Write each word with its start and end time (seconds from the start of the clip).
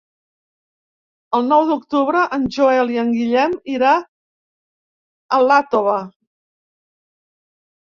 El 1.39 1.45
nou 1.49 1.65
d'octubre 1.71 2.23
en 2.37 2.47
Joel 2.57 2.95
i 2.95 2.97
en 3.03 3.13
Guillem 3.19 3.55
iran 3.75 4.07
a 5.37 5.41
Iàtova. 5.47 5.97